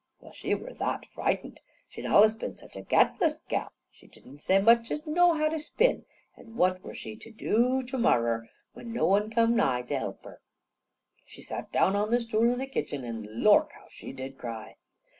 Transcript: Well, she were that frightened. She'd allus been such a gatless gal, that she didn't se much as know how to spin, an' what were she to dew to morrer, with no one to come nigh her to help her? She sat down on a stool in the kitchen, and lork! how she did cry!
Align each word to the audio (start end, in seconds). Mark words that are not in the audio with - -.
Well, 0.19 0.31
she 0.31 0.55
were 0.55 0.73
that 0.73 1.05
frightened. 1.13 1.59
She'd 1.87 2.07
allus 2.07 2.33
been 2.33 2.57
such 2.57 2.75
a 2.75 2.81
gatless 2.81 3.39
gal, 3.47 3.65
that 3.65 3.71
she 3.91 4.07
didn't 4.07 4.39
se 4.39 4.59
much 4.59 4.89
as 4.89 5.05
know 5.05 5.35
how 5.35 5.47
to 5.47 5.59
spin, 5.59 6.05
an' 6.35 6.55
what 6.55 6.81
were 6.81 6.95
she 6.95 7.15
to 7.17 7.29
dew 7.29 7.83
to 7.83 7.97
morrer, 7.99 8.49
with 8.73 8.87
no 8.87 9.05
one 9.05 9.29
to 9.29 9.35
come 9.35 9.55
nigh 9.55 9.81
her 9.83 9.87
to 9.89 9.99
help 9.99 10.23
her? 10.23 10.41
She 11.27 11.43
sat 11.43 11.71
down 11.71 11.95
on 11.95 12.11
a 12.15 12.19
stool 12.19 12.51
in 12.51 12.57
the 12.57 12.65
kitchen, 12.65 13.03
and 13.03 13.27
lork! 13.27 13.73
how 13.73 13.89
she 13.89 14.11
did 14.11 14.39
cry! 14.39 14.77